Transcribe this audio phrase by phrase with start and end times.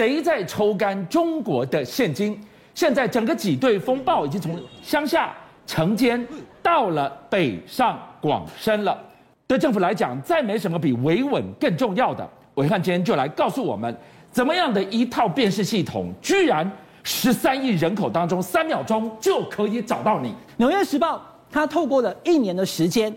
[0.00, 2.40] 谁在抽干中国的现金？
[2.72, 5.34] 现在整个挤兑风暴已经从乡下
[5.66, 6.26] 城间
[6.62, 8.98] 到了北上广深了。
[9.46, 12.26] 对政府来讲，再没什么比维稳更重要的。
[12.54, 13.94] 暐瀚今天就来告诉我们，
[14.30, 16.72] 怎么样的一套辨识系统，居然
[17.02, 20.34] 十三亿人口当中三秒钟就可以找到你。
[20.56, 21.20] 纽约时报
[21.50, 23.14] 他透过了一年的时间。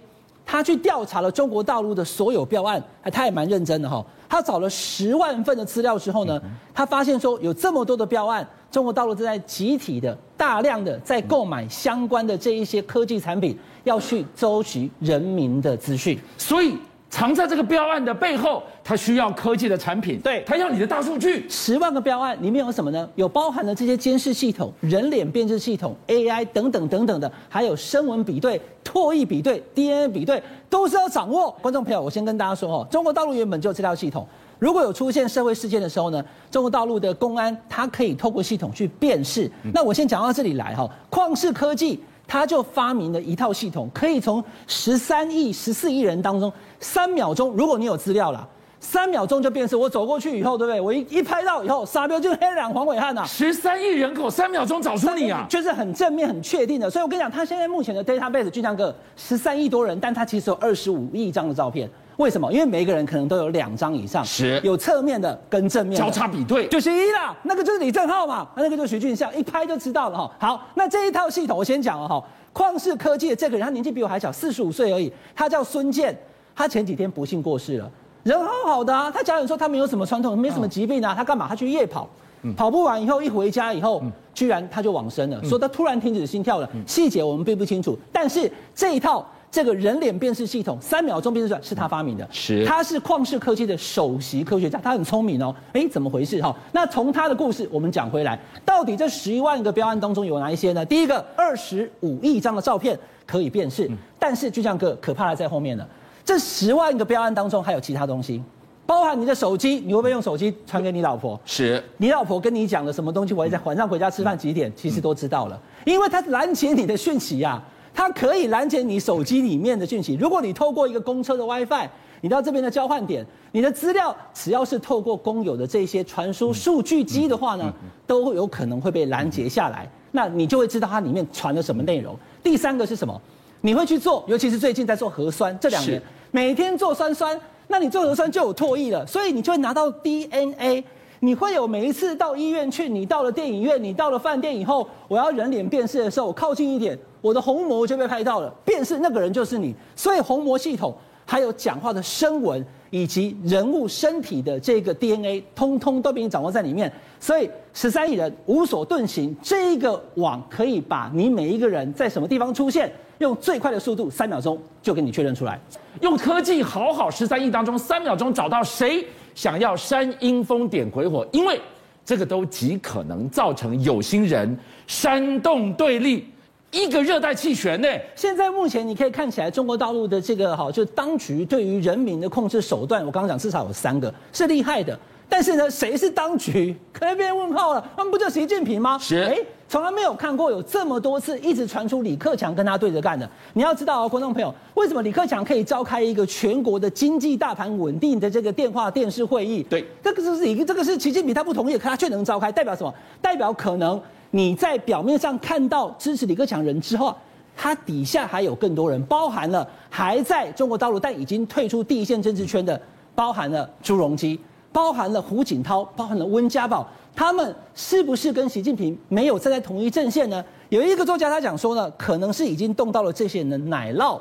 [0.54, 4.06] 他去调查了中国大陆的所有标案，还他也蛮认真的哈。
[4.30, 6.40] 他找了十万份的资料之后呢，
[6.72, 16.78] 他发现说有这么多的标案，中国大陆正在集体的、大量的在购买相关的这一些科技产品，要去收集人民的资讯，所以。
[17.14, 21.46] 藏在这个标案的背后，它需要科技的产品，对，它要你的大数据。
[21.48, 23.08] 十万个标案里面有什么呢？
[23.14, 31.52] 有包含了这些监视系统、人脸辨识系统、AI 等等等等的，还有声纹比对、唾液比对、DNA 比对，都是要掌握。
[31.62, 39.48] 观众朋友，我先跟大家说哦，中国大陆原本就有这套系统，如果有出现社会事件的时候呢，中国大陆的公安它可以透过系统去辨识。
[39.72, 42.04] 那我先讲到这里来哈，旷视科技。
[42.28, 48.48] 他就发明了一套系统，可以从十三亿、十四亿人当中，三秒钟，如果你有资料了，
[48.80, 49.76] 三秒钟就辨识。
[49.76, 50.82] 我走过去以后，对不对？
[50.82, 53.24] 我一一拍到以后，傻逼就是黑染黄伟汉呐。
[53.26, 56.90] 十三亿人口，三秒钟找出你啊，就是很正面、很确定的。
[56.90, 61.90] 所以我跟你讲，他现在目前的 database 就像个十三亿多人，但他其实有二十五亿张的照片。
[62.18, 62.52] 为什么？
[62.52, 70.32] 因为每一个人可能都有两张以上，是有侧面的跟正面的交叉比对，九十一啦，那个就是李正浩嘛，那个就是徐俊孝，一拍就知道了哈。
[70.40, 72.24] 好，那这一套系统我先讲了哈。
[72.54, 76.16] 旷视科技的这个人，他年纪比我还小，四十五岁而已，他叫孙健，
[76.56, 77.92] 他前几天不幸过世了，
[78.22, 81.48] 人好好的啊，他家人说他没有什么传统，没什么疾病啊，他干嘛？
[81.48, 82.08] 他去夜跑，
[82.56, 84.04] 跑步完以后一回家以后，
[84.36, 89.28] 居然他就往生了，说他突然停止心跳了，细节我们并不清楚，但是这一套。
[89.54, 95.56] 这个人脸辨识系统三秒钟辨识出来是他发明的，是他是旷视科技的首席科学家，他很聪明哦。
[95.74, 96.56] 哎，怎么回事哈？
[96.72, 100.84] 那从他的故事我们讲回来，到底这十一万个标案当中有哪一些呢？
[100.84, 103.88] 第一个，二十五亿张的照片可以辨识，
[104.18, 105.88] 但是就像个可怕的在后面了。
[106.26, 108.42] 这十万个标案当中还有其他东西，
[108.88, 111.40] 包含你的手机，你会不会用手机传给你老婆？
[111.46, 113.36] 是你老婆跟你讲了什么东西？
[113.36, 114.74] 我在晚上回家吃饭几点？
[114.76, 117.64] 其实都知道了，因为他拦截你的讯息呀。
[117.94, 120.16] 它可以拦截你手机里面的讯息。
[120.16, 121.88] 如果你透过一个公车的 WiFi，
[122.22, 127.74] 你到这边的交换点，你的资料只要是透过公有的这些传输数据机的话呢，
[128.08, 129.88] 都有可能会被拦截下来。
[130.12, 132.16] 那你就会知道它里面传了什么内容。
[132.44, 133.20] 第三个是什么？
[133.62, 136.02] 你会去做，尤其是最近在做核酸，这两年
[136.32, 140.84] 每天做酸酸，那你做核酸就有唾液了，所以你就会拿到 DNA。
[141.20, 149.74] 你会有每一次到医院去，你到了电影院，你到了饭店以后，我要人脸辨识的时候，我靠近一点，我的虹膜就被拍到了，辨识那个人就是你。
[149.96, 150.94] 所以虹膜系统
[151.26, 156.92] 还有讲话的声纹以及人物身体的这个 DNA，通通都被你掌握在里面。
[157.22, 165.58] 所以十三亿人无所遁形，这一个网可以把你每一个人在什么地方出现，用最快的速度三秒钟就给你确认出来。
[166.02, 169.06] 用科技好好十三亿当中三秒钟找到谁？
[169.34, 171.60] 想要煽阴风点鬼火，因为
[172.04, 174.56] 这个都极可能造成有心人
[174.86, 176.28] 煽动对立，
[176.74, 177.88] 一个热带气旋呢。
[178.16, 184.98] 现在目前你可以看起来，中国大陆的这个哈，就当局对于人民的控制手段，我刚刚讲至少有三个是厉害的。
[185.30, 186.76] 但是呢，谁是当局？
[186.92, 187.90] 可能变问号了。
[187.96, 189.00] 他们不就习近平吗？
[189.00, 189.22] 是。
[189.22, 193.28] 哎，从来没有看过有这么多次一直传出李克强跟他对着干的。
[193.54, 199.64] 你要知道哦，观众朋友，为什么李克强可以召开一个全国的经济大盘稳定的这个电话电视会议？
[199.64, 202.94] 对，这个是一个，这个是习近平他不同意，可他却能召开，代表什么？
[203.20, 204.00] 代表可能
[204.36, 207.16] 你在表面上看到支持李克强人之后，
[207.56, 212.82] 他底下还有更多人，包含了还在中国大陆但已经退出第一线政治圈的，
[213.14, 214.40] 包含了朱镕基。
[214.72, 220.44] 包含了胡锦涛，包含了温家宝，他们是不是跟习近平没有站在同一阵线呢？
[220.70, 224.20] 有一个作家他讲说呢，可能是已经动到了这些人的奶酪，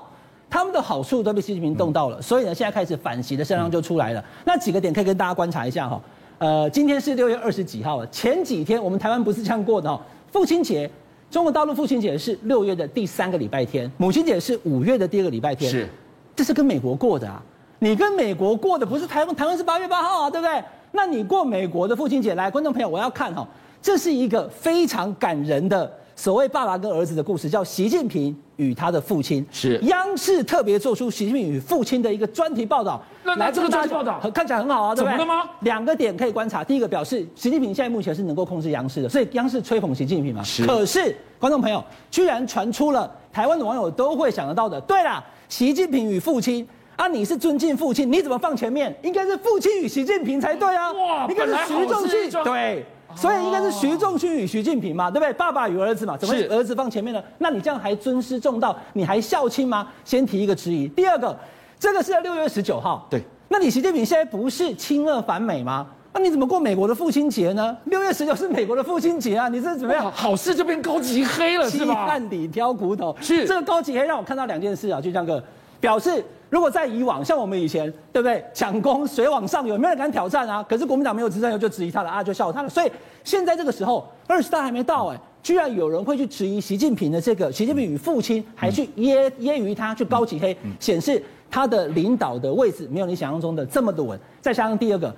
[0.51, 4.23] 他们的好处都被习近平动到了，所以呢，现在开始反袭的声浪就出来了。
[4.45, 5.99] 那几个点可以跟大家观察一下哈。
[6.43, 10.05] 呃，今天是六月二十几号了，前几天我们台湾不是这样过的哈。
[10.33, 10.91] 父亲节，
[11.31, 15.89] 中国大陆父亲节是六月的第三个礼拜天，母亲节是五月的第二个礼拜天，是，
[16.35, 17.41] 这是跟美国过的啊。
[17.79, 20.61] 你跟美国过的不是台湾，台湾是八月八号啊，对不对？
[20.91, 23.47] 那你过美国的父亲节，来，观众朋友，我要看哈，
[23.81, 25.89] 这是一个非常感人的
[26.23, 29.45] 所谓爸爸跟儿子的故事，叫习近平与他的父亲。
[29.51, 33.03] 是央视特别做出习近平与父亲的一个专题报道。
[33.25, 35.19] 那来这个专题报道看起来很好啊，对不对？
[35.19, 35.51] 怎么了吗？
[35.63, 40.41] 两个点可以观察，第一个表示习近平现在目前是能够控制央视的，所以央视吹捧习近平嘛。
[40.45, 40.65] 是。
[40.65, 46.65] 可是观众朋友，居然传出了台湾的网友都会想得到的，对啦，习近平与父亲。
[46.95, 48.95] 啊，你是尊敬父亲，你怎么放前面？
[49.03, 50.93] 应该是父亲与习近平才对啊。
[50.93, 52.85] 哇，应该是徐仲勋对，
[53.15, 55.33] 所以应该是徐仲勋与习近平嘛，对不对？
[55.35, 57.23] 爸爸与儿子嘛，怎么儿子放前面呢？
[57.39, 59.89] 那你这样还尊师重道，你还孝亲吗？
[60.05, 60.89] 先提一个质疑。
[60.89, 61.37] 第二个，
[61.79, 65.87] 这个是在六月十九号，对，那你习近平现在不是亲俄反美吗？
[66.15, 67.75] 那、啊、你怎么过美国的父亲节呢？
[67.85, 69.49] 六月十九是美国的父亲节啊！
[69.49, 70.13] 你这怎么样？
[70.13, 72.03] 好事就变高级黑了，是吧？
[72.03, 73.17] 鸡蛋里挑骨头。
[73.19, 75.43] 是这个高级黑让我看到两件事啊，就这样个
[75.83, 78.43] 表示，如果在以往像我们以前，对不对？
[78.55, 80.63] 抢攻水往上游，没有人敢挑战啊。
[80.63, 82.69] 可是国民党没有执政以后就质疑他了啊，就笑他了。
[82.69, 82.91] 所以
[83.25, 91.21] 现在这个时候，二十大还没到哎、欸，居然有人会去质疑习近平的这个习近平与父亲，还去揶揶揄他，去高级黑，显示
[91.51, 94.17] 他的领导的位置没有你想象中的这么的稳。
[94.41, 95.13] 再加上第二个。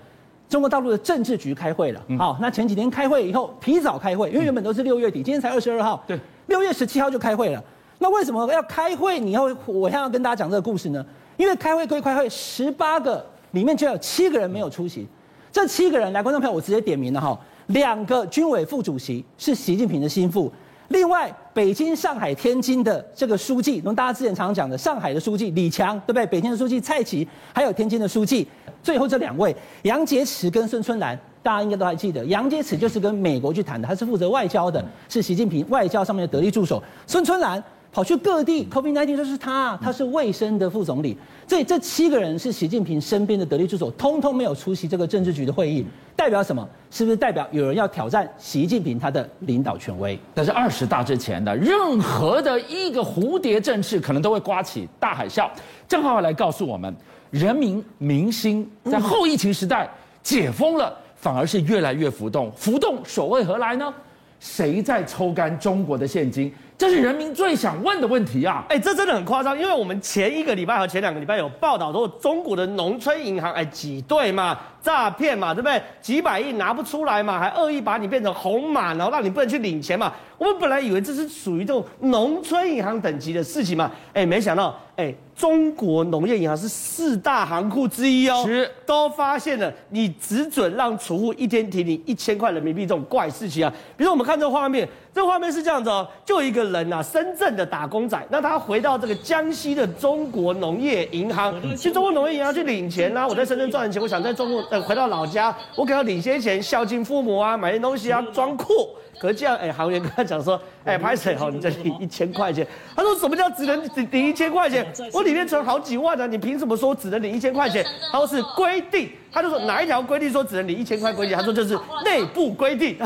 [0.47, 7.65] 中国大陆的政治局开会了，好，那前几天开会以后提早开会，因为原本都是六月底，今天才二十二号，对，六月十七号就开会了。
[8.05, 9.19] 那为什么要开会？
[9.19, 11.03] 你要我现在要跟大家讲这个故事呢？
[11.39, 15.09] 因为开会归开会，十八个里面就有七个人没有出席。
[15.51, 20.53] 这七个人来，观众朋友，我直接点名了哈，两个军委副主席是习近平的心腹。
[20.89, 26.27] 另外，北京、上海、天津的这个书记，那大家之前常常讲的上海的书记李强，对不对？
[26.27, 28.47] 北京的书记蔡奇，还有天津的书记，
[28.83, 32.23] 最后这两位杨洁篪跟孙春兰，大家应该都还记得。
[32.27, 36.83] 杨洁篪就是跟美国去谈的，他是负责外交的，是习近平外交上面的得力助手。
[37.07, 37.65] 孙春兰。
[37.95, 41.17] 跑去各地，COVID-19 就是他，他是卫生的副总理。
[41.47, 45.87] 所以这七个人是习近平身边的得力助手，通通没有出席这个政治局的会议，
[46.17, 46.69] 代表什么？
[46.91, 50.19] 是不是代表有人要挑战习近平他的领导权威？
[50.35, 55.49] 但是二十大之前的任何的一个蝴蝶政治，可能都会刮起大海啸。
[55.87, 56.93] 正好来告诉我们，
[57.31, 59.89] 人民民心在后疫情时代
[60.21, 62.51] 解封了，反而是越来越浮动。
[62.57, 63.95] 浮动所谓何来呢？
[64.41, 66.53] 谁在抽干中国的现金？
[66.77, 68.65] 这是人民最想问的问题啊！
[68.69, 75.81] 哎，这真的很夸张，因为我们前一个礼拜和前两个礼拜有报道说，中国的农村银行哎挤兑嘛、诈骗嘛，对不对？
[76.01, 80.13] 几百亿拿不出来嘛，还恶意把你变成红码，然后让你不能去领钱嘛。
[80.37, 93.73] 我们本来以为这是属于这种农村银行等级的事情嘛，哎，没想到，哎，中国农业银行是四大行库之一哦，是都发现了你只准让储户一天提领一千块人民币这种怪事情啊。
[93.97, 103.27] 比如我们看这个画面，这个画面是这样子哦，就一个人呐、啊，深圳的打工仔，那他回到这个江西的中国农业银行，去中国农业银行去领钱啊。
[103.27, 108.91] 我在深圳赚的钱，我想在中国呃回到老家，我给他领些钱，孝敬父母啊，买些东西啊，装酷。
[109.25, 112.67] 可是这样，哎，行员跟他讲说， 哎，拍谁好，你这里一千块钱。
[112.95, 114.87] 他说什么叫只能领领一千块钱？
[115.15, 117.83] 我里面存好几万呢、啊，你凭什么说只能领一千块钱？
[118.13, 121.35] 他说是规定，他就说哪一条规定说只能领一千块规定？
[121.35, 121.75] 他说就是
[122.05, 122.99] 内部规定。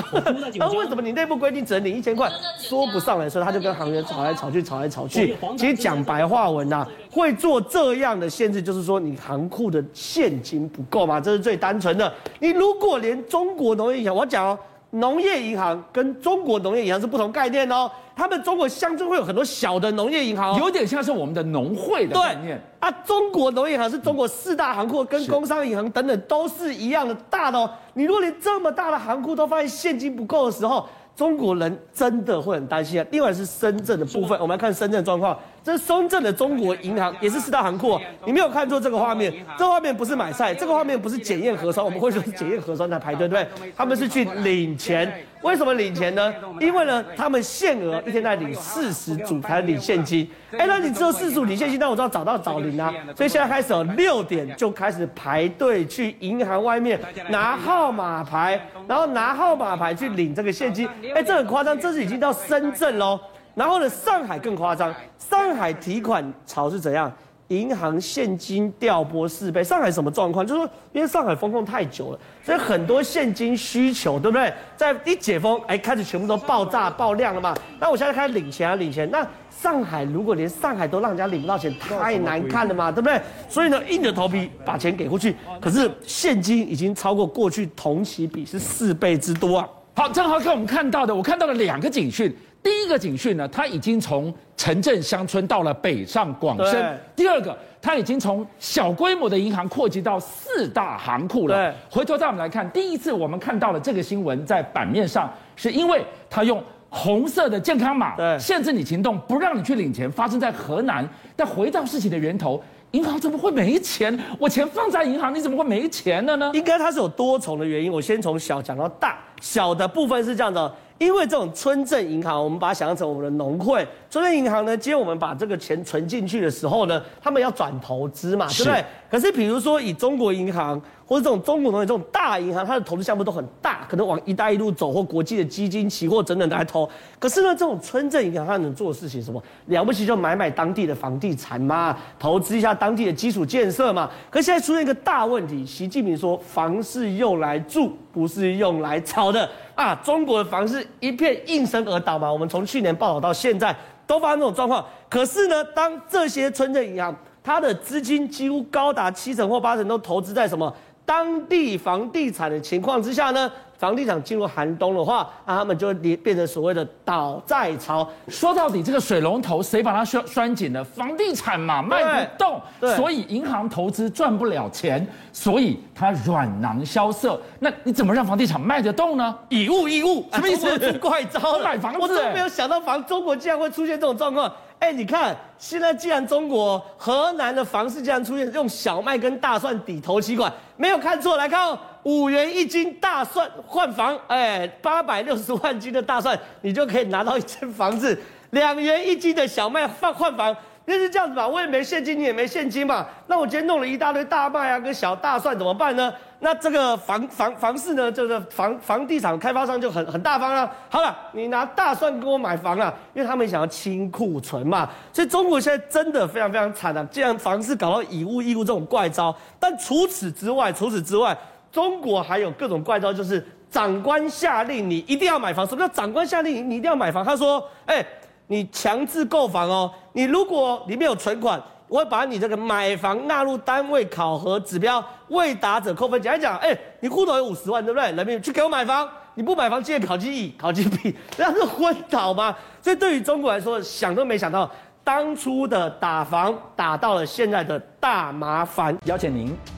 [0.57, 2.29] 那为什么你内部规定只能领一千块？
[2.59, 5.37] 说不上来，所以他就跟行员吵来吵去，吵来吵去。
[5.57, 12.13] 其实讲白话文呐、啊，会做这样的限制，就是说你行库的现金不够嘛，这是最单纯的。
[12.41, 14.59] 你如果连中国农业银行，我讲哦。
[14.91, 22.59] 农业银行跟中国农业银行是不同概念哦，他们中国乡镇会有很多小的农业银行，有点像是我们的农会的概念。
[22.81, 27.71] 啊，中国农业银行是中国四大行库，跟工商银行等等都是一样的大的哦。
[27.93, 33.07] 你如果连这么大的行库都发现现金不够的时候，中国人真的会很担心啊。
[33.11, 35.37] 另外是深圳的部分，我们来看深圳状况。
[35.69, 38.01] 这是深圳的中国银行，也是四大行库。
[38.25, 41.85] 你没有看错这个画面，这画面不是买菜，这个画面不是检验核酸。
[41.85, 43.71] 我们会说是检验核酸在排队，对不对？
[43.77, 45.13] 他们是去领钱。
[45.43, 46.33] 为什么领钱呢？
[46.59, 50.27] 因为呢，他们限额一天在领四十组才领现金。
[50.53, 52.91] 哎，那你只有四十组领现金，那我知道早到早领啊。
[53.15, 56.99] 所以现在开始哦，六点就开始排队去银行外面
[57.29, 58.59] 拿号码牌，
[58.89, 60.89] 然后拿号码牌去领这个现金。
[61.15, 63.21] 哎，这很夸张，这是已经到深圳喽。
[63.59, 67.13] 然后呢，上海更夸张，上海提款潮是怎样？
[67.49, 69.65] 银行现金调拨四倍。
[69.65, 70.47] 上海什么状况？
[70.47, 74.53] 就是说，因为上海封控太久了，所以很多现金需求，对不对？
[74.77, 77.53] 在一解封，哎，开始全部都爆炸爆量了嘛。
[77.81, 79.11] 那我现在开始领钱啊，领钱。
[79.11, 83.21] 那上海如果连上海都让人家领不到钱，太难看了嘛，对不对？
[83.49, 85.35] 所以呢，硬着头皮把钱给过去。
[85.61, 89.69] 可是现金已经超过过去同期比是四倍之多啊。
[89.97, 92.33] 好，正好跟我们看到的，我看到了两个警讯。
[92.63, 96.99] 第一个警讯呢，它已经从城镇乡村到了北上广深。
[97.15, 101.55] 第二个，它已经从小规模的银行扩及到四大行库了。
[101.55, 111.09] 对，回头再我们来看，第一次我们看到了这个新闻在版面上，是因为它用红色的健康码限制你行动，不让你去领钱，发生在河南。
[111.37, 112.63] 但回到事情的源头。
[112.93, 114.19] 银行怎么会没钱？
[114.39, 116.51] 我钱放在银行，你怎么会没钱了呢？
[116.55, 117.93] 应该它是有多重的原因。
[117.93, 119.19] 我先从小讲到大。
[119.43, 123.87] 小的部分是这样的，因为这种村镇银行，我们把它想象成我们的农会。
[124.11, 128.85] 村镇银行呢，今天我们把这个钱存进去的时候呢，他们要转投资嘛，对不对？
[129.09, 136.89] 可是比如说以中国银行或者这种中国农业这种大银行，它的投资项目都很大，可能往“一带一路”走或国际的基金、期货等等来投。
[137.19, 139.43] 可是呢，这种村镇银行它能做的事情什么？
[139.67, 144.11] 了不起就买买当地的房地产嘛，投资一下当地的基础建设嘛。
[144.31, 149.49] 可现在出现一个大问题，习近平说，房是用来住，不是用来炒的。
[149.75, 152.31] 啊，中国的房市一片应声而倒嘛。
[152.33, 153.75] 我们从去年报道到现在，
[154.07, 154.85] 都发生这种状况。
[155.09, 160.75] 可是呢，当这些村镇银行，它的资金几乎高达七成或八成都投资在什么
[161.07, 163.51] 当地房地产的情况之下呢？
[163.79, 168.07] 房地产进入寒冬的话，那他们就会变成所谓的倒债潮。
[168.27, 170.83] 说到底，这个水龙头谁把它拴拴紧了？
[170.83, 172.61] 房地产嘛，卖不动，
[172.97, 177.41] 所以银行投资赚不了钱，所以它软囊萧瑟。
[177.61, 179.33] 那你怎么让房地产卖得动呢？
[179.49, 180.93] 以物易物，什么意思？
[180.99, 184.53] 怪招， 买房子，我都没有想到房中国竟然会出现这种状况。
[184.81, 191.79] 哎，你看，现在既然中国河南的房市竟然出现用小麦跟大蒜抵头期款，没有看错，来看哦。
[192.09, 198.19] 五元一斤大蒜换房，哎，八百六十万斤的大蒜，你就可以拿到一间房子。
[198.53, 201.47] 两元一斤的小麦换换房，那是这样子吧？
[201.47, 203.07] 我也没现金，你也没现金嘛。
[203.27, 206.11] 那我今天弄了一大堆大麦啊，跟小大蒜怎么办呢？
[206.39, 210.73] 那这个房房房市呢，这个房房地产开发商就很很大方了。
[210.89, 214.89] 好了，你拿大蒜给我买房啊，因为他们想要清库存嘛。
[215.13, 217.07] 所以中国现在真的非常非常惨啊！
[217.11, 221.37] 既然房市搞到以物易物这种怪招，但除此之外，除此之外。
[221.71, 225.67] 中国还有各种怪招，就是长官下令你一定要买房。
[225.67, 227.25] 什么叫长官下令你一定要买房？
[227.25, 228.05] 他说：“哎、
[228.47, 236.21] 你强制购房哦，你如果里面有存款，我会把你这个买房纳入单位考核指标，未达者扣分。
[236.21, 238.11] 讲一讲，哎、你户头有五十万，对不对？
[238.13, 242.57] 人民去给我买房，你不买房，记得考绩乙、考绩丙，那是昏倒吗？
[242.83, 244.71] 所以对于中国来说，想都没想到，
[245.05, 248.97] 当初的打房打到了现在的大麻烦。
[249.05, 249.78] 邀请您。